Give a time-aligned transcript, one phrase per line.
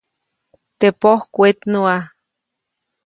[0.79, 1.95] Teʼ pojk wetnuʼa.